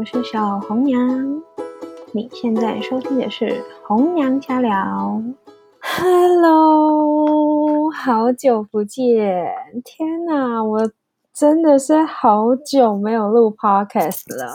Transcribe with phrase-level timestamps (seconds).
[0.00, 1.42] 我是小红娘。
[2.12, 5.22] 你现在收听的是红娘家聊。
[5.78, 7.28] Hello，
[7.90, 9.52] 好久不见！
[9.84, 10.90] 天哪，我
[11.34, 14.54] 真的是好久没有录 Podcast 了。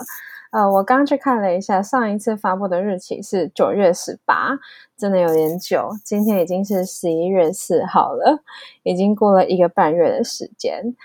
[0.50, 4.58] 呃，我刚去看了一下，上一次发布的日期是九月十八，
[4.96, 5.90] 真的有点久。
[6.04, 8.40] 今天已经是十一月四号了，
[8.82, 10.96] 已经过了一个半月的时间。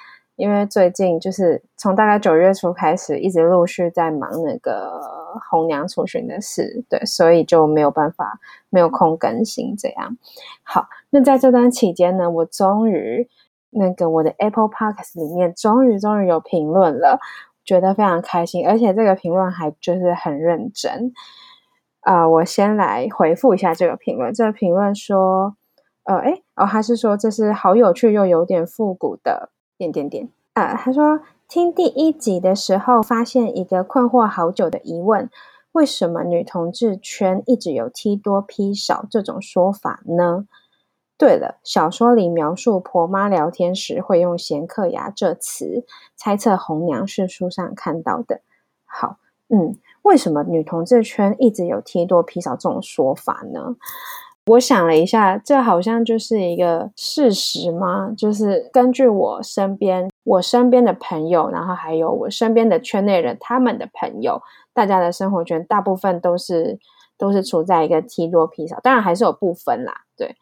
[0.41, 4.99] 因为最近就是从大概九月初开始，一直陆续在忙那个
[5.51, 8.39] 红娘出巡的事，对，所以就没有办法
[8.71, 10.17] 没有空更新这样。
[10.63, 13.29] 好，那在这段期间呢，我终于
[13.69, 17.19] 那个我的 Apple Podcast 里面终于终于有评论了，
[17.63, 21.13] 觉得非常开心，而且这个评论还就是很认真。
[21.99, 24.33] 啊，我先来回复一下这个评论。
[24.33, 25.55] 这个评论说，
[26.05, 29.51] 呃，哎，哦，他是说这是好有趣又有点复古的。
[29.81, 30.75] 点点点啊！
[30.75, 35.27] 他说听第一集的时候，发现一个困惑好久的疑问：
[35.71, 40.45] 为什么女同志圈一直有 T 多 P 少这种说法呢？
[41.17, 45.83] 对了，小说里描述婆妈聊天时会用“贤克牙”这词，
[46.15, 48.41] 猜测红娘是书上看到的。
[48.85, 49.17] 好，
[49.49, 53.75] 嗯，为什么女同志圈一直有 T 多 P 少这种说法呢？
[54.47, 58.11] 我想了一下，这好像就是一个事实吗？
[58.17, 64.41] 就是根据我身边我身边的朋友，然后还有我身边的圈内人，他们的朋友，
[64.73, 66.79] 大家的生活圈大部分都是
[67.19, 70.35] 都是处在一个 T 多 P 少，当然还是有部分啦，对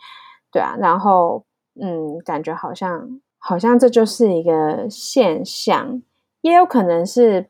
[0.50, 0.78] 对啊。
[0.80, 1.44] 然后
[1.80, 6.02] 嗯，感觉好像好像这就是一个现象，
[6.40, 7.50] 也有可能是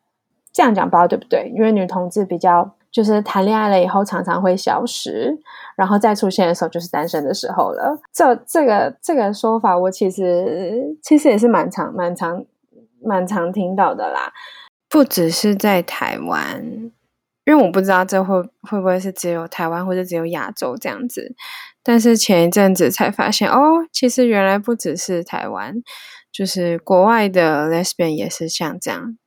[0.52, 1.52] 这样讲，不知道对不对？
[1.56, 2.76] 因为女同志比较。
[2.92, 5.38] 就是谈恋爱了以后常常会消失，
[5.76, 8.00] 然后再出现的时候就是单身的时候了。
[8.12, 12.46] 这这个这个说法，我其实其实也是蛮常蛮常
[13.04, 14.34] 蛮常听到的啦。
[14.90, 16.64] 不只是在台湾，
[17.46, 21.36] 因为我不知道这会会不会是只有台湾或者只有亚洲这样子。
[21.84, 25.76] 但是前一阵子才发现，哦，其实原来不只是台湾，
[26.32, 29.18] 就是国外的 lesbian 也是像这样，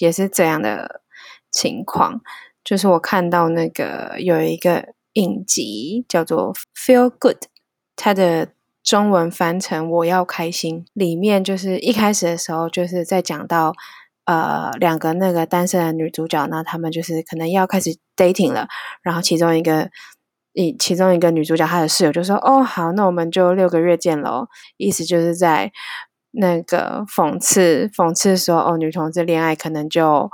[0.00, 1.02] 也是这样的
[1.50, 2.20] 情况。
[2.64, 7.36] 就是我看到那个有一个影集叫做《Feel Good》，
[7.96, 8.52] 它的
[8.84, 10.84] 中文翻成“我要开心”。
[10.94, 13.72] 里面就是一开始的时候，就是在讲到
[14.26, 18.68] 呃两个那个单身的女主角，那他们就是可能要开始 dating 了。
[19.02, 19.90] 然后其中一个
[20.52, 24.46] 一其中一个女主角她的室友就说：“哦，好，那我们就六个月见喽。”
[24.78, 25.72] 意思就是在
[26.30, 30.30] 那个讽刺讽刺说：“哦，女同志恋爱可能就。”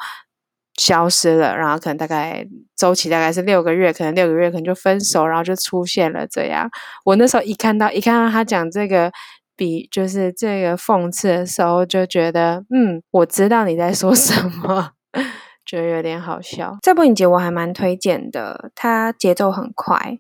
[0.79, 2.47] 消失了，然后可能大概
[2.77, 6.71] 周期大概是六个月，可能六个月可能就分手，然后就出现了这样。
[7.05, 9.11] 我那时候一看到一看到他讲这个
[9.57, 14.93] 比就是这个讽刺的时候，就觉得嗯，我知道你在说什么，
[15.67, 16.79] 觉得有点好笑。
[16.81, 20.17] 这部影集我还蛮推荐的，它节奏很快，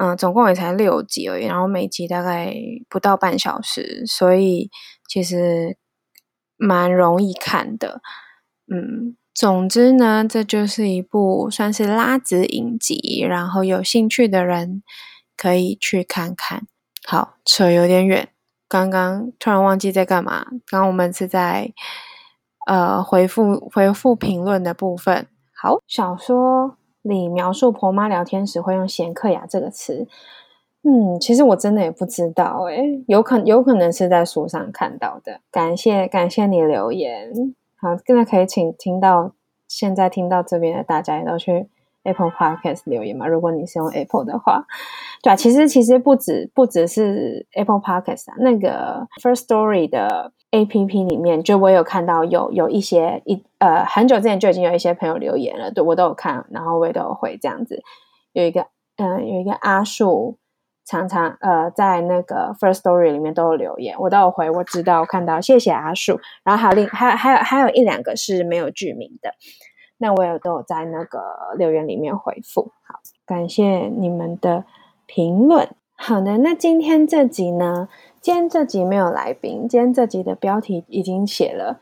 [0.00, 2.52] 嗯，总共也才六集而已，然后每集大概
[2.88, 4.70] 不到半小时，所以
[5.08, 5.78] 其实
[6.56, 8.00] 蛮容易看的，
[8.66, 9.16] 嗯。
[9.38, 14.82] 总之呢，这就是一部算是拉子影集，然后有兴趣的人
[15.36, 16.66] 可以去看看。
[17.06, 18.30] 好，扯有点远，
[18.68, 20.44] 刚刚突然忘记在干嘛。
[20.66, 21.72] 刚刚我们是在
[22.66, 25.28] 呃回复回复评论的部分。
[25.54, 30.08] 好，小说里描述婆妈聊天时会用“贤克雅”这个词。
[30.82, 35.42] 嗯，其实我真的也不知道，诶有可有可能是在书上看到的。
[35.52, 37.30] 感谢感谢你留言。
[37.80, 39.32] 好，现在可以请听到
[39.68, 41.68] 现在听到这边的大家也都去
[42.02, 43.26] Apple Podcast 留言嘛？
[43.26, 44.66] 如果你是用 Apple 的话，
[45.22, 57.82] 对啊，其实其实不止不只是 Apple Podcast 啊，那个 First Story 的 A P P 里面，就我有看到有有一些一呃很久之前就已经有一些朋友留言了，对我都有看，然后我也都有回这样子。
[58.32, 58.66] 有一个
[58.96, 60.36] 嗯，有一个阿树。
[60.88, 66.18] 常常呃，在那个 First Story 里面都有留言，我都有回，我知道看到，谢谢阿树。
[66.42, 69.34] 然后还有另还有还有还有一两个是没有剧名的，
[69.98, 71.20] 那我也都有在那个
[71.58, 72.72] 留言里面回复。
[72.86, 73.64] 好，感谢
[73.98, 74.64] 你们的
[75.04, 75.68] 评论。
[75.94, 77.90] 好的，那今天这集呢？
[78.22, 81.80] 今天这集没有来宾，今天这集的标题已经写了，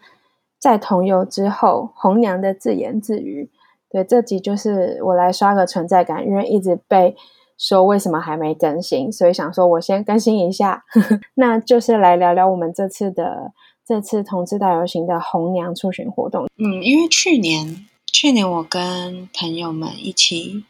[0.59, 3.53] 在同游之后，红娘的自言自语。
[3.89, 7.15] 对，这集就是我来刷个存在感，因为一直被。
[7.59, 9.11] 说为什么还没更新？
[9.11, 10.85] 所以想说我先更新一下，
[11.35, 13.53] 那就是来聊聊我们这次的
[13.85, 16.49] 这次同志大游行的红娘出巡活动。
[16.59, 20.65] 嗯，因为去年去年我跟朋友们一起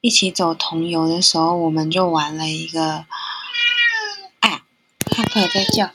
[0.00, 3.04] 一起走同游的时候，我们就玩了一个，
[4.40, 4.62] 哎，
[5.10, 5.90] 他朋友在叫。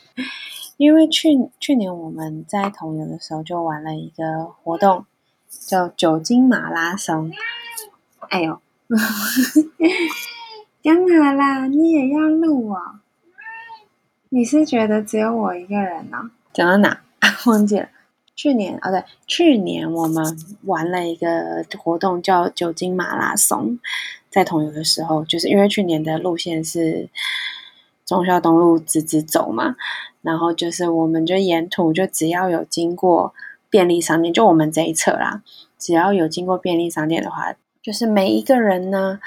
[0.78, 1.30] 因为去
[1.60, 5.06] 去年我们在同游的时候就玩了一个活动，
[5.48, 7.32] 叫酒精马拉松。
[8.30, 8.60] 哎呦，
[10.84, 11.68] 干嘛啦？
[11.68, 13.02] 你也要录啊？
[14.30, 16.32] 你是觉得只有我一个人呢？
[16.54, 17.02] 讲到哪？
[17.46, 17.88] 忘记了。
[18.36, 23.78] 去年哦，对，去年我们玩了一个活动叫酒精马拉松，
[24.30, 27.10] 在同游的时候，就是因为去年的路线是
[28.06, 29.76] 忠孝东路直直走嘛，
[30.22, 33.34] 然后就是我们就沿途就只要有经过
[33.70, 35.44] 便利商店，就我们这一侧啦，
[35.78, 39.20] 只要有经过便利商店的话，就是每一个人呢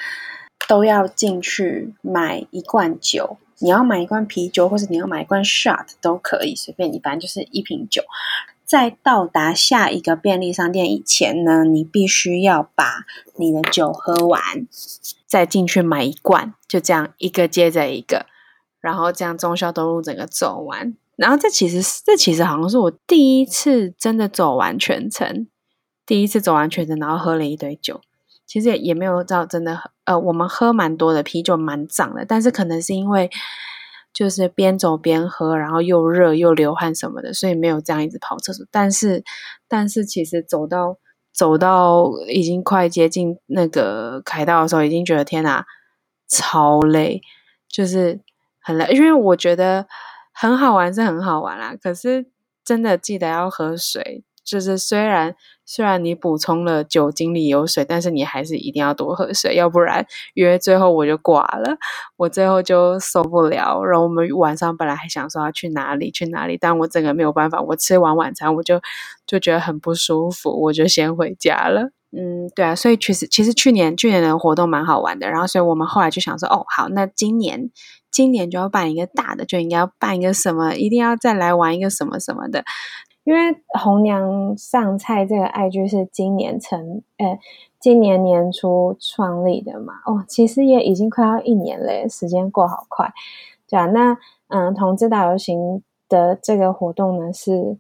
[0.69, 8.03] 都要进去买一罐酒，你要买一罐啤酒，或者你要买一罐 shot 都可以，随便你，反正就是一瓶酒。
[8.65, 13.05] 在到达下一个便利商店以前呢，你必须要把
[13.37, 14.41] 你的酒喝完，
[15.27, 18.25] 再进去买一罐，就这样一个接着一个，
[18.81, 20.97] 然后这样中孝东路整个走完。
[21.17, 25.47] 然后这其实这其实好像是我第一次真的走完全程，
[26.07, 28.01] 第一次走完全程，然后喝了一堆酒。
[28.47, 33.31] 其实也也没有到真的，呃，我们喝蛮多的啤酒，蛮涨的，但是可能是因为。
[34.13, 38.65] 就是边走边喝，然后又热又流汗什么的，所以没有这样一直跑厕所。
[38.71, 39.25] 但是，
[39.67, 40.99] 但是其实走到
[41.33, 45.67] 走到已经快接近那个凯道的时候，已经觉得天哪，
[46.29, 47.23] 超累，
[47.69, 48.21] 就是
[48.61, 48.87] 很累。
[48.93, 49.89] 因为我觉得
[50.33, 52.27] 很好玩是很好玩啦，可是
[52.65, 54.23] 真的记得要喝水。
[54.45, 55.35] 就是虽然
[55.67, 61.77] 虽然你补充了酒精里有水，但是你还是一定要多喝水，要不然因为最后我就挂了，
[62.17, 63.83] 我最后就受不了。
[63.85, 67.61] 然后我们晚上本来还想说要去哪里去哪里，但我整个没有办法。
[67.61, 68.81] 我吃完晚餐我就
[69.27, 71.91] 就觉得很不舒服，我就先回家了。
[72.17, 75.29] 嗯，对啊，所以其实其实去年去年的活动蛮好玩的。
[75.29, 77.71] 然后所以我们后来就想说，哦，好，那今年
[78.13, 82.63] 今年就要办一个大的，就应该要办一个什么，一定要再来玩一个什么什么的。
[83.25, 87.39] 因为红娘上菜这个爱剧是今年成，呃，
[87.81, 93.13] 今年年初创立的嘛，哦，其实也已经快要一年嘞，时间过好快，
[93.69, 94.17] 对啊，那
[94.49, 97.79] 嗯，同志大游行的这个活动呢，是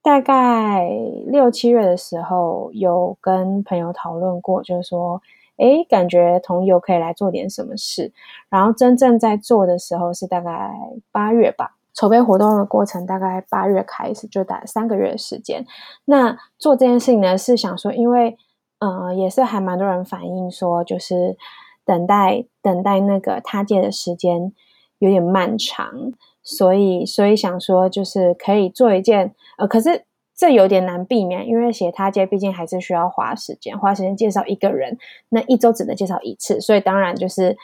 [0.00, 0.88] 大概
[1.26, 5.20] 六七月的时候有跟朋友讨论过，就是说，
[5.56, 8.12] 哎，感觉同游可以来做点什么事，
[8.48, 10.72] 然后真正在做的时候是大概
[11.10, 11.74] 八月吧。
[11.94, 15.66] 筹备活动的过程大概八月开始，就打三个月的时间。
[16.04, 18.36] 那做这件事情呢，是想说，因为
[18.78, 21.36] 嗯，也是还蛮多人反映说，就是
[21.84, 24.52] 等待等待那个他界的时间
[24.98, 26.12] 有点漫长，
[26.44, 30.04] 所以所以想说，就是可以做一件呃，可是
[30.36, 34.96] 这有点难避免，因为写他界毕竟还是需要花时间，花时间介绍一个人，
[35.30, 37.56] 那一周只能介绍一次，所以当然就是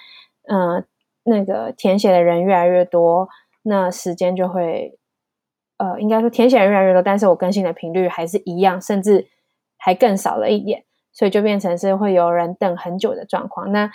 [0.48, 0.84] 嗯，
[1.22, 3.28] 那个填写的人越来越多。
[3.64, 4.96] 那时间就会，
[5.78, 9.26] 呃，应该说填写人越来越多，但是我更新的频率还是一样，甚至
[9.76, 13.72] 还更少了一点，所以就变成是会有人等很久的状况。
[13.72, 13.90] 那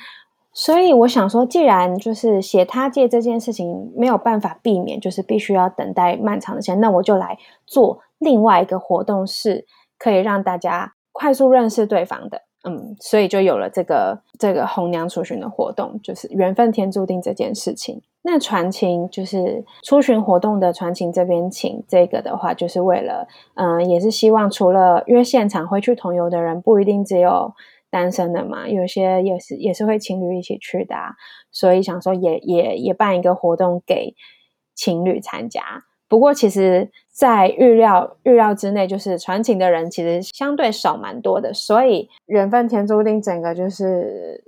[0.51, 7.37] 所以我想说，既然就是写他借这件事情没有办法避免，就是必须要等待漫长的时间，那我就来
[7.67, 9.65] 做另外一个活动，是
[9.97, 12.41] 可以让大家快速认识对方的。
[12.67, 18.01] 嗯，所以就有了这个这个红娘出巡的活动，就是缘分天注定这件事情。
[18.21, 27.53] 那传情就是出巡活动的传情这边请这个的话，就是为了嗯，也是希望除了因为现场会去同游的人不一定只有
[27.89, 30.95] 单身的嘛，有些也是也是会情侣一起去的，
[31.49, 34.13] 所以想说也也也办一个活动给
[34.75, 35.61] 情侣参加。
[36.09, 44.43] 不过其实，在预料预料之内，就是传情的人其实相对少蛮多的，所以缘分天注定整个就是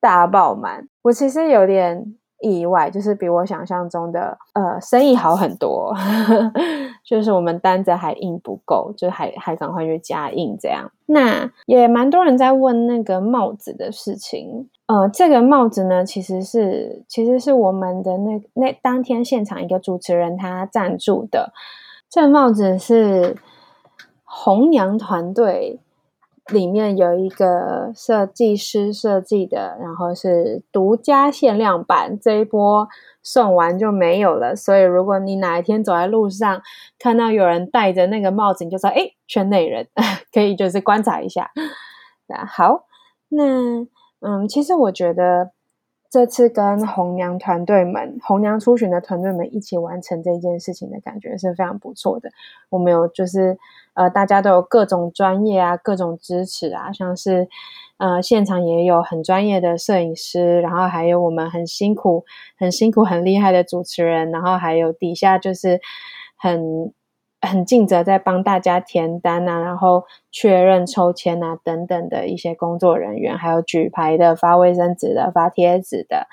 [0.00, 0.88] 大爆满。
[1.02, 2.16] 我其实有点。
[2.40, 5.94] 意外就是比我想象中的呃生意好很多，
[7.04, 10.90] 就是我们单子还印不够，就还还赶快去加印这样。
[11.06, 21.52] 那也蛮多人在问那个帽子的事情，呃，这个帽子呢其实是其实是我们的那那当天现场一个主持人他赞助的，
[22.10, 23.36] 这个帽子是
[24.24, 25.80] 红娘团队。
[26.52, 32.86] 里面有一个设计师设计的，然后是独家限量版，这一波
[33.22, 34.54] 送完就没有了。
[34.54, 36.60] 所以如果你哪一天走在路上
[36.98, 39.88] 看到有人戴着那个帽子，你就说：“哎，圈内人，
[40.32, 41.50] 可以就是观察一下。
[42.46, 42.84] ”好，
[43.30, 43.86] 那
[44.20, 45.50] 嗯，其实我觉得
[46.14, 52.30] 这次跟红娘团队们、红娘出巡的团队们一起完成这件事情的感觉是非常不错的。
[52.70, 53.58] 我们有就是。
[53.96, 57.46] 呃，大家都有各种专业啊，各种支持啊，像是
[57.96, 62.24] 呃，现场也有很专业的摄影师，然后还有我们很辛苦、
[62.58, 65.80] 很辛苦、很厉害的主持人，然后还有底下就是
[66.36, 66.92] 很
[67.44, 76.26] 很尽责在帮大家填单啊，然后确认抽签啊等等的一些工作人员，还有举牌的、发卫生纸的、发贴纸的，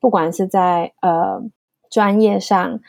[0.00, 1.42] 不管是在呃
[1.90, 2.80] 专业上、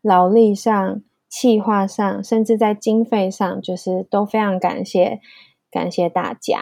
[0.00, 5.20] 劳力上、企划上，甚至在经费上，就是都非常感谢
[5.70, 6.58] 感谢大家。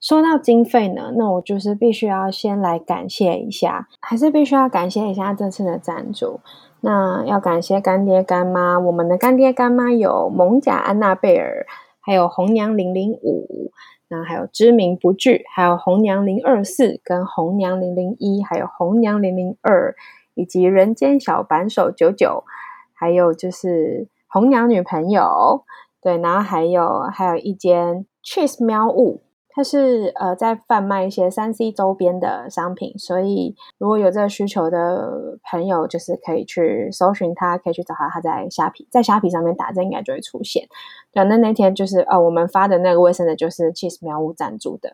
[0.00, 6.40] 说到经费呢，那我就是必须要先来感谢一下，还是必须要感谢一下这次的赞助。
[6.86, 11.64] 那要感谢干爹干妈，我们的干爹干妈有蒙甲安娜贝尔，
[11.98, 13.70] 还有红娘零零五，
[14.08, 19.94] 那还有知名不惧，还有红娘零二四跟红娘零零一，还有红娘零零二，
[20.34, 22.44] 以及人间小扳手九九，
[22.92, 25.64] 还有就是红娘女朋友，
[26.02, 29.22] 对，然后还有还有一间 cheese 喵物。
[29.56, 38.08] 它是呃在贩卖一些三 C 周边的商品，所以如果有这个需求的朋友，就是可以去搜寻它，可以去找它。
[38.08, 40.66] 它在虾皮，在虾皮上面打字应该就会出现。
[41.12, 44.92] 对，那那天就是呃我们发的那个卫生的，就是 Cheese 喵屋赞助的，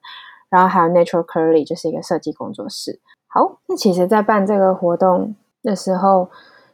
[0.50, 3.00] 然后还有 Natural Curly 就是一个设计工作室。
[3.29, 6.29] 好，那其实，在办这个活动的时候，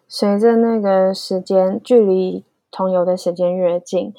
[0.09, 4.13] 随着那个时间距离同游的时间越近。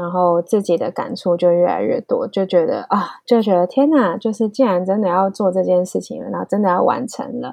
[0.00, 7.52] 然后自己的感触就越来越多，就觉得啊，就觉得天哪，就是既然真的要做这件事情了，然后真的要完成了。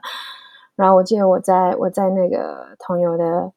[0.77, 3.51] 然后我记得我在我在那个同游的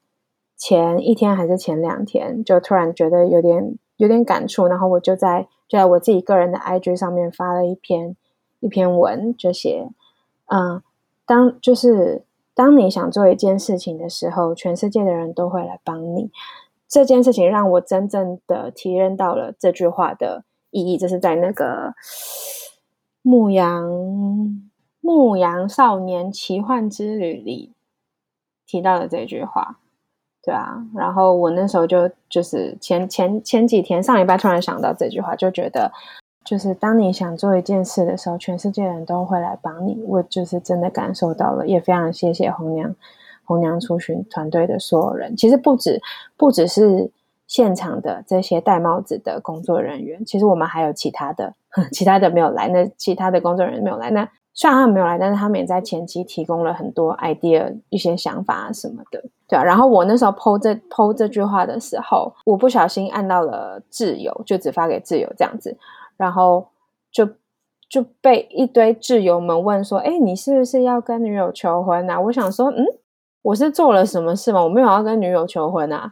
[0.57, 8.17] 前一天还是前两天，就突然觉得有点有点感触，然后我就在就在我自己个人的 IG 上面发了一篇
[8.59, 9.89] 一篇文，就写
[10.47, 10.83] 嗯，
[11.25, 16.31] 当就是当你想做一件事情的时候，全世界的人都会来帮你。
[16.91, 21.65] 这件事情让我真正的体验到了这句话的意义，这是在那个
[23.23, 23.89] 《牧羊
[25.01, 27.73] 牧羊少年奇幻之旅》里
[28.67, 29.79] 提到的这句话，
[30.43, 30.85] 对啊。
[30.97, 35.93] 然后我那时候就就是前前前几天上礼拜突然想到这句话，就觉得
[36.45, 40.03] 就是当你想做一件事的时候，全世界人都会来帮你。
[40.09, 42.97] 我就是真的感受到了，也非常谢谢红娘。
[43.51, 46.01] 红娘出巡团队的所有人，其实不止
[46.37, 47.11] 不只是
[47.49, 51.53] 现场的这些戴帽子的工作人员，其实我们还有其他的，
[51.91, 52.69] 其他的没有来。
[52.69, 59.65] 那其他的工作人员没有来，那虽然他们没有来，但是他们也在前期提供了很多 idea、一些想法什么的，对啊。
[59.65, 65.77] 然后我那时候剖这剖这句话的时候，我不小心按到了挚友，就只发给挚友这样子，
[66.17, 66.69] 然后
[67.11, 67.29] 就
[67.89, 72.87] 就被一堆挚友们问说：“哎，你是不是要跟女友求婚啊？”我想说，嗯。
[73.43, 74.63] 我是做了什么事吗？
[74.63, 76.11] 我没有要跟女友求婚啊。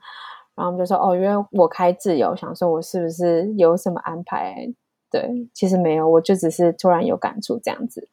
[0.55, 4.55] 然后我们就说哦，因为我开自由，想说我是不是有什么安排？
[5.09, 8.09] 对，其实没有，我就只是突然有感触这样子。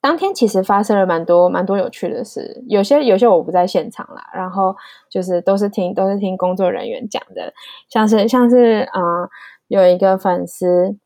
[0.00, 4.76] 当天其实发生了蛮多蛮多有趣的事，有些有些我不在现场啦，然后
[5.08, 7.54] 就是都是听都是听工作人员讲的，
[7.88, 9.00] 像是像是啊，
[9.68, 10.96] 有一个粉丝，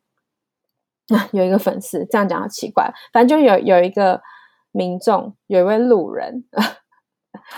[1.31, 4.21] 有一个粉丝这样讲好奇怪，反正就有有一个
[4.73, 6.45] 民众，有一位路人。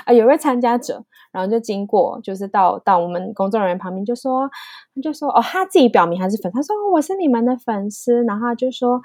[0.04, 4.48] 啊，有位参加者，然后就经过，就是到到我们工作人员旁边，就说，
[4.94, 9.00] 他就说，哦，他自己表明他是粉，他说我是你们的粉丝，然后就说，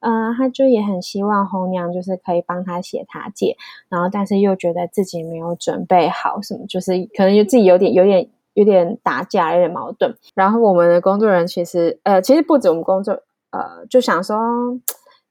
[0.00, 3.56] 嗯，他就也很希望红娘就是可以帮他写他姐，
[3.88, 10.16] 然后但是又觉得自己没有准备好，什么就是可能就自己有点有点有点打架，有点矛盾。
[10.34, 13.12] 然后我们的工作人员其实，呃，其实不止我们工作，
[13.50, 14.36] 呃，就想说，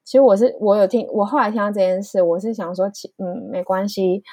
[0.03, 4.23] 其实我是我有听，我后来听到这件事，我是想说，其嗯，没关系。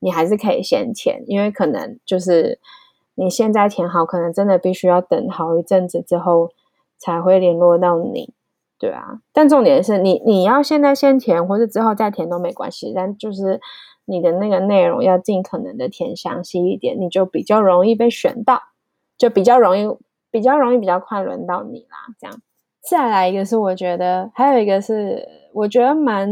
[0.00, 2.58] 你还是可以先填，因为可能就是
[3.14, 6.50] 你现在填好，可能真的必须要等好一阵子之后
[6.98, 8.34] 才会联络到你，
[8.78, 9.20] 对啊。
[9.32, 13.60] 但重点是你你要现在先填，或者之后再填都没关系，但就是
[14.04, 18.60] 你的那个内容要尽可能的填详细一点，你就比较容易被选到，
[19.16, 19.88] 就比较容易
[20.30, 22.14] 比较容易比较快轮到你啦。
[22.20, 22.42] 这样
[22.82, 26.28] 再来一个是我觉得，还有一个是我觉得蛮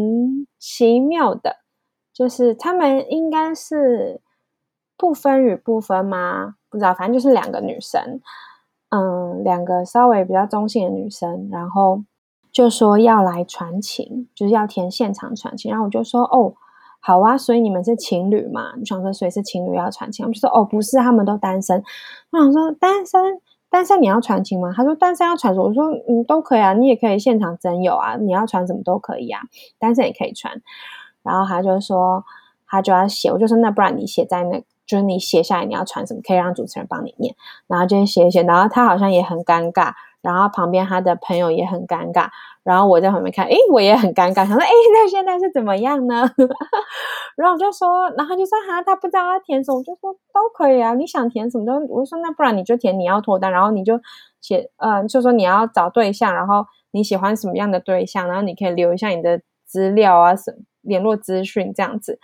[0.58, 1.61] 奇妙的。
[2.12, 4.20] 就是他们应该是
[4.96, 6.56] 不分与不分吗？
[6.68, 8.20] 不知道，反正就是两个女生，
[8.90, 12.02] 嗯，两个稍微比较中性的女生，然后
[12.50, 15.70] 就说要来传情，就是要填现场传情。
[15.70, 16.54] 然后我就说哦，
[17.00, 18.74] 好啊，所以你们是情侣嘛？
[18.76, 20.24] 你想说所以是情侣要传情？
[20.26, 21.82] 我就说哦，不是，他们都单身。
[22.30, 24.72] 我想说单身，单身你要传情吗？
[24.76, 29.40] 他说单身要传，我说嗯，都可以啊，你也可以现场真有啊，你要传什么都可以啊，
[29.78, 30.62] 单身也可以传。
[31.22, 32.24] 然后他就说，
[32.66, 37.34] 他就要写，我就说那不然你写在那，就是你写下来你要传什么，可以让主持人帮你念。
[37.66, 42.28] 然后就写写，然后他好像也很尴尬，然后旁边他的朋友也很尴尬，
[42.62, 46.28] 然后我在旁边看，诶，我也很尴尬，想说，诶，那现在是怎么样呢？
[47.36, 53.98] 然后我就说，然后就说，哈，他不知道要填什么，我就说都可以啊，你想填什么都，我就说那不然你就填你要脱单，然后你就
[54.40, 62.20] 写，呃，就说你要找对象，然后你喜欢什么样的对象，然后你可以留一下你的资料啊，什么联络资讯这样子。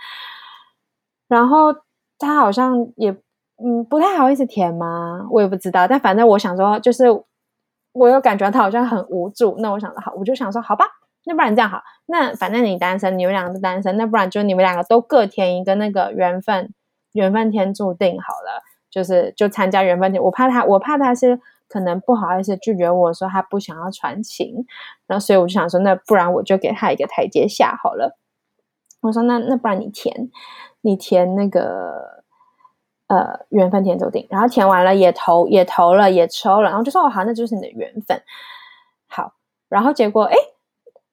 [1.26, 1.74] 然后
[2.18, 3.16] 他好像也。
[3.60, 5.26] 嗯，不太好意思填吗？
[5.32, 7.06] 我也不知道，但反正我想说，就是
[7.90, 9.56] 我有感觉他好像很无助。
[9.58, 10.84] 那我想说，好，我就想说，好吧，
[11.26, 16.72] 那不然这样好，那反正你单身，你们两个都单身，那不然就你们两个都各填一个那个缘分，
[17.14, 20.22] 缘分天注定好了，就是就参加缘分天。
[20.22, 24.64] 我怕他，我怕他是可能不好意思拒绝我说他不想要传情，
[25.08, 28.16] 然后所以我就想说，那不然我就给他一个台阶下好了。
[29.08, 30.30] 我说那那不然你填，
[30.82, 32.18] 你填那个。
[33.08, 38.22] 呃，缘分填注定，然后填完了也投，也投了，也抽了，然后就说：“哦，好，那就是你的缘分。”
[39.08, 39.32] 好，
[39.70, 40.36] 然后结果，哎，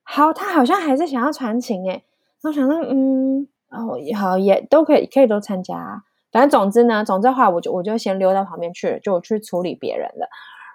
[0.04, 2.04] 好，他好像还是想要传情，哎，
[2.44, 6.04] 我想说，嗯，哦，好，也都可以，可以都参加。
[6.34, 10.28] 反正总之呢，总之的话，我就我就先溜到旁边去了，就去处理别人了。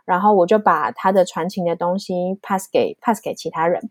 [0.07, 3.91] 然后我就把他的传情的东西 pass 给 pass 给其他人。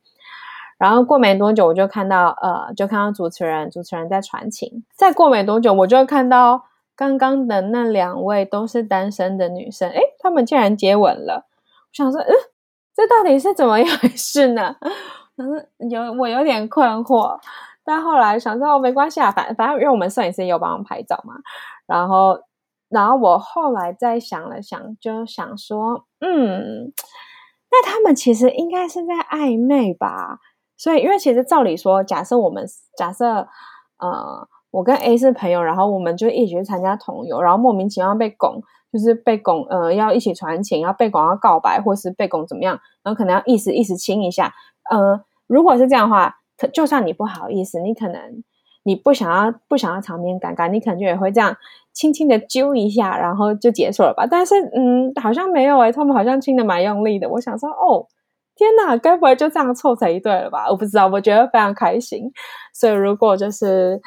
[0.79, 4.83] 然后过没多久，我就看到，呃，就看到主持人，主持人在传情。
[4.95, 6.63] 再过没多久，我就看到。
[6.95, 11.45] 刚刚的那两位都是单身的女生，哎，他们竟然接吻了！
[11.45, 12.27] 我想说，嗯，
[12.93, 14.75] 这到底是怎么一回事呢？
[15.37, 15.53] 然后
[15.89, 17.39] 有我有点困惑，
[17.85, 21.35] 但后来想说，哦，没关系啊，反反正因为我们摄影师有帮我们拍照嘛。
[21.87, 22.37] 然后，
[22.89, 26.91] 然后我后来再想了想，就想说，嗯，
[27.71, 30.39] 那他们其实应该是在暧昧吧？
[30.79, 32.65] 所以，因为其实照理说，假设我们
[32.97, 33.47] 假设，
[33.99, 34.47] 呃。
[34.71, 38.61] 我跟 A 是朋友，然后我们就一起去参加同游，然后莫名其妙被拱，
[38.93, 44.53] 就是被拱，呃，要一起传情，要被拱要告白，或是被拱怎么样，然后可能要意思意思亲一下，
[44.91, 48.43] 呃，如果是这样的话，可就算你不好意思，你可能
[48.83, 51.57] 你不想要不想要场面尴尬，你可能就也会这样
[51.91, 54.27] 轻轻的揪一下，然后就结束了吧。
[54.29, 57.27] 但是，嗯，好像没有诶，他们好像亲的蛮用力的。
[57.27, 58.05] 我想说，哦，
[58.59, 60.69] 天哪，该不会就这样凑成一对了吧？
[60.69, 62.31] 我不知道，我觉得非常开心。
[62.73, 63.99] 所以，如果就是。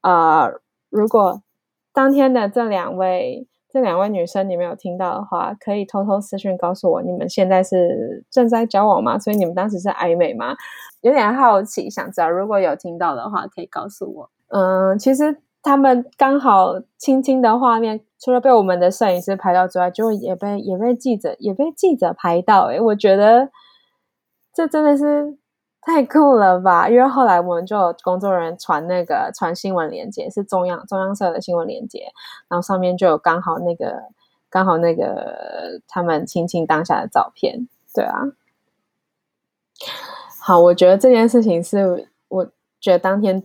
[0.00, 0.48] 啊，
[0.90, 1.42] 如果
[1.92, 9.18] 当天的这两位这两位女生你没有听到的话，可以偷偷私讯告诉我，你们现在是正在交往吗？
[9.18, 10.54] 所以你们当时是暧昧吗？
[11.00, 12.30] 有点好奇，想知道。
[12.30, 14.30] 如果有听到的话，可以告诉我。
[14.50, 22.66] 嗯，其实他们刚好轻轻的画面，除了被我们的摄影师拍到之外，就也被也被记者也被记者拍到。
[22.66, 23.50] 诶我觉得
[24.58, 25.38] 这真的是。
[25.80, 26.86] 太酷了吧！
[26.86, 32.12] 因为后来我们就有工作人员传那个传新闻链接，是中央中央社的新闻链接，
[32.48, 34.02] 然后上面就有刚好那个
[34.50, 37.68] 刚好那个他们亲亲当下的照片。
[37.94, 38.20] 对啊，
[40.40, 42.44] 好，我觉得这件事情是我
[42.80, 43.42] 觉得当天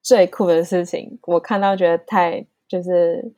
[0.00, 3.32] 最酷的事情，我看到觉得太就是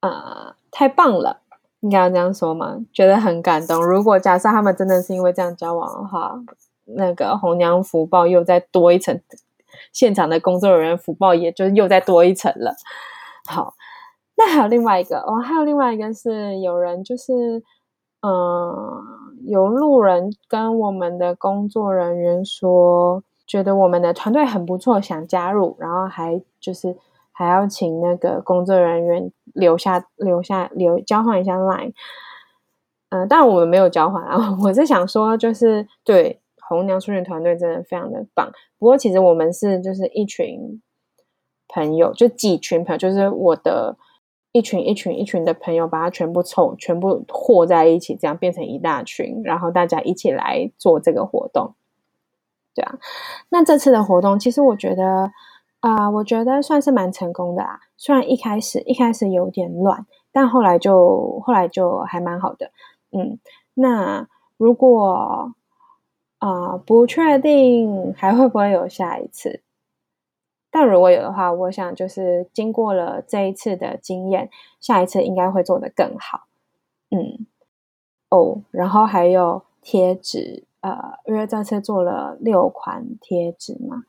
[0.00, 1.41] 啊太棒了，
[1.82, 2.76] 应该要这样说嘛？
[2.92, 3.80] 觉得很感动。
[3.86, 6.42] 如果假设他们真的是因为这样交往的话。
[6.84, 9.18] 那个红娘福报又再多一层，
[9.92, 12.74] 现场的工作人员福报也就又再多一层了。
[13.48, 13.74] 好，
[14.36, 17.62] 那还有另外一个哦，还有另外一个是有人就是，
[18.22, 19.00] 嗯，
[19.46, 26.96] 有路人跟我们的工作人员说，觉得我们的团队很不错，想加入，然后还就是
[27.30, 31.92] 还要请那个工作人员留下留下留交换一下 line。
[33.10, 36.38] 嗯，但我们没有交换啊， 我是想说就是对。
[36.68, 40.80] 红娘出巡团队真的非常的棒，不过其实我们是就是一群
[41.68, 43.98] 朋友，就几群朋友，就是我的
[44.52, 51.74] 一群一群一群的朋友，把它全部凑，全部和在一起，这样变成一大群，然后大家一起来做这个活动。
[52.74, 52.98] 对啊，
[53.50, 55.30] 那这次的活动其实我觉得
[55.82, 57.80] 啊，我觉得算是蛮成功的啦。
[57.96, 62.70] 虽然一开始一开始有点乱，但后来就后来就还蛮好的。
[63.10, 63.38] 嗯，
[63.74, 65.52] 那如果
[66.38, 69.60] 啊，不确定还会不会有下一次，
[70.70, 76.44] 但如果有的话，我想就是经过了这一次的经验，下一次应该会做得更好。
[77.10, 77.44] 嗯，
[78.30, 84.04] 哦，然后还有贴纸，呃，因为这次做了六款贴纸嘛，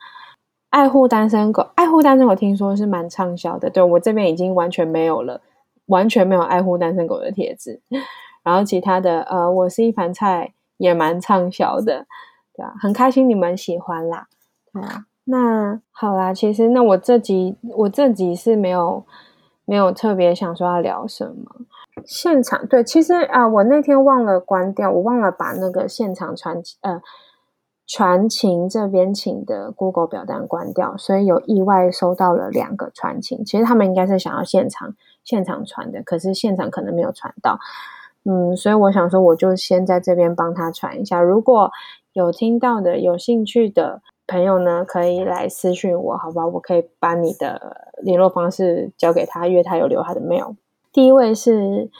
[0.73, 5.39] 爱护单身狗，爱护单身狗听说是蛮畅销的，对我这边已经完全没有了，
[5.85, 7.79] 完全没有爱护单身狗的帖子，
[8.43, 10.53] 然后其他的，呃，我是一盘菜。
[10.77, 12.05] 也蛮畅销的，
[12.53, 14.25] 对啊，很开心你们喜欢啦，
[14.73, 19.05] 对啊，那好啦，其实那我这集我这集是没有
[19.63, 21.45] 没有特别想说要聊什么，
[22.05, 27.01] 现场对，其实啊，我那天忘了关掉，我忘了把那个现场传呃
[27.85, 33.43] 传情这边请的 Google 表单关掉，所以有意外收到了两个传情。
[33.43, 37.59] 其实他们应该是想要现场现场传的，可是现场可能没有传到。
[38.25, 41.21] 嗯，所以我想说，我就先在这边帮他传一下。
[41.21, 41.69] 如果
[42.13, 46.47] 有听到的、有兴趣的朋友呢，可以来私讯我，好吧？
[46.47, 50.55] 我可以把你的联络方式交给他，因为他有留他的 mail。
[50.93, 51.91] 第一位是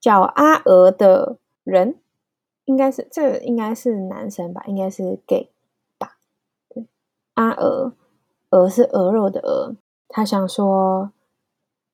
[0.00, 1.96] 叫阿娥的人，
[2.64, 5.50] 应该是这应该是男生吧，应该是 gay
[5.98, 6.16] 吧？
[6.68, 6.86] 对，
[7.34, 7.92] 阿娥，
[8.50, 9.76] 鹅是鹅肉的鹅，
[10.08, 11.10] 他想说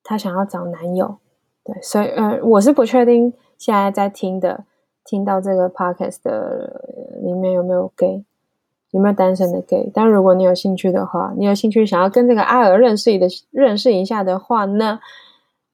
[0.03, 1.19] 他想要找男友。
[1.63, 4.65] 对，所以呃，我是不确定现在在听的，
[5.05, 8.25] 听到这个 podcast 的里面有没有 gay，
[8.93, 9.91] 有没有单身的 gay。
[9.93, 15.01] 但如果你有兴趣的话，你有兴趣想要跟这个阿娥认识的认识一下的话呢，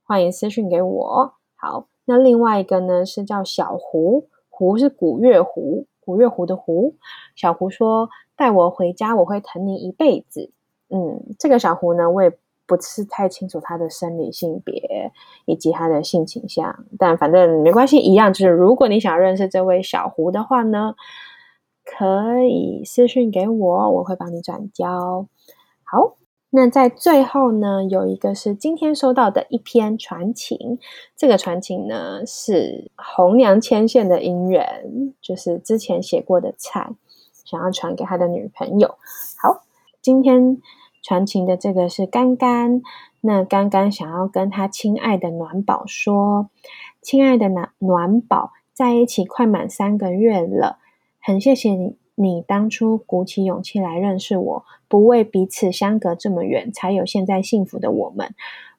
[0.02, 1.34] 欢迎私信给我。
[1.54, 4.26] 好，那另外一个呢是叫小胡，
[4.56, 6.94] 胡是古月胡，古月胡的胡。
[7.34, 10.50] 小胡说带我回家，我会疼你一辈子。
[10.88, 12.32] 嗯，这个小胡呢，我也。
[12.68, 15.12] 不是太清楚他的生理性别
[15.44, 20.96] 以及他的性倾向，但反正没关系，一样就是如果你想认识这位小胡的话呢，
[21.84, 25.28] 可以私信给我，我会帮你转交。
[25.84, 26.16] 好，
[26.50, 30.78] 那在最后呢，有一个是今天收到的一篇传情，
[31.16, 36.90] 这个传情呢是红娘牵线的姻缘，就是之前写过的菜，
[37.44, 38.96] 想要传给他的女朋友。
[39.42, 39.64] 好，
[40.00, 40.60] 今天。
[41.02, 42.82] 传情的这个是干干，
[43.20, 46.50] 那干干想要跟他亲爱的暖宝说
[47.00, 50.78] ：“亲爱的暖暖宝，在一起快满三个月了，
[51.22, 58.34] 很谢谢你，你当初鼓起勇气来认识我，不为彼此相隔这么远，才有现在幸福的我们。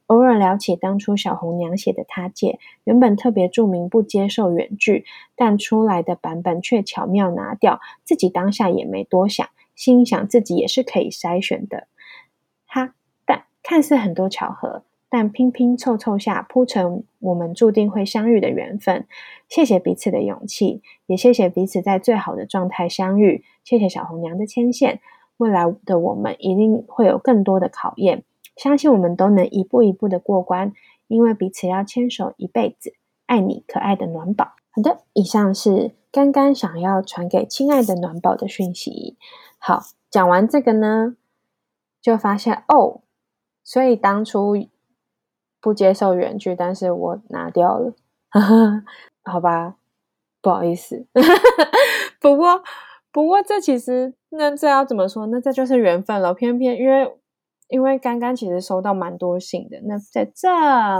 [0.07, 11.87] 偶尔聊起当初小红娘写的他借，原本特别注明不接受远距，但出来的版本却巧妙拿掉，自己当下也没多想，心想自己也是可以筛选的。”
[12.65, 12.95] 哈，
[13.25, 19.07] 但看似很多巧合，但拼拼凑凑下铺成我们注定会相遇的缘分。
[19.47, 23.43] 谢谢彼此的勇气，也谢谢彼此在最好的状态相遇。
[23.63, 24.99] 谢谢小红娘的牵线，
[25.37, 28.23] 未来的我们一定会有更多的考验，
[28.55, 30.73] 相信我们都能一步一步的过关，
[31.07, 32.93] 因为彼此要牵手一辈子。
[33.25, 34.53] 爱你，可爱的暖宝。
[34.71, 39.17] 好的，以上是刚刚想要传给亲爱的暖宝的讯息。
[39.57, 41.15] 好，讲完这个呢，
[42.01, 43.01] 就发现哦。
[43.63, 44.55] 所以当初
[45.67, 47.93] 不接受原剧，但是我拿掉了，
[49.21, 49.75] 好吧，
[50.41, 51.05] 不好意思。
[52.21, 52.63] 不过，
[53.11, 55.27] 不过这其实那这要怎么说？
[55.27, 56.33] 那这就是缘分了。
[56.33, 57.13] 偏偏因为
[57.67, 60.49] 因为刚刚其实收到蛮多信的，那在这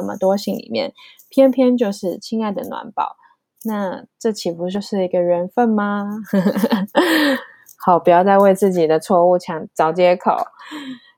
[0.02, 0.92] 么多信里面，
[1.30, 3.16] 偏偏就是亲爱的暖宝，
[3.64, 6.10] 那这岂不就是一个缘分吗？
[7.80, 10.36] 好，不要再为自己的错误抢找借口。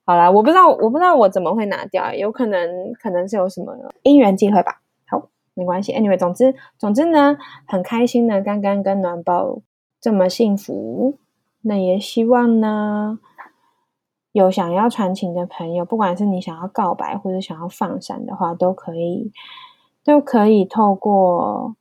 [0.09, 4.81] 好啦，我不知道，我不知道我怎么会拿掉，有可能可能是有什么因缘机会吧。
[5.07, 5.93] 好，没关系。
[5.93, 9.59] Anyway，总之总之呢，很开心呢，刚刚跟暖宝
[10.01, 11.13] 这么幸福，
[11.61, 13.19] 那也希望呢，
[14.31, 19.31] 有想要传情的朋友，不管是你想要告白或者想要放闪的话，都可以
[20.03, 21.75] 都可以透过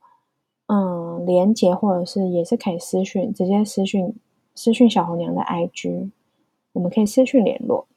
[0.67, 4.15] 嗯连接，或者是也是可以私讯，直接私讯
[4.53, 6.11] 私讯小红娘的 IG，
[6.73, 7.87] 我们可以私讯联络。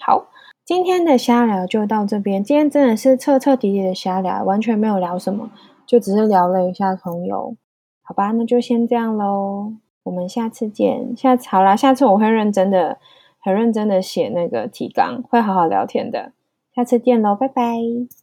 [0.00, 0.26] 好，
[0.64, 2.42] 今天的瞎聊就到这边。
[2.42, 5.50] 今天真的是彻彻底底的瞎聊，完全没有聊什么，
[5.86, 7.54] 就只是聊了一下朋友。
[8.02, 9.72] 好吧，那就先这样喽，
[10.04, 11.14] 我们下次见。
[11.16, 12.98] 下次好啦，下次我会认真的、
[13.38, 16.32] 很认真的写那个提纲，会好好聊天的。
[16.74, 18.19] 下次见喽，拜拜。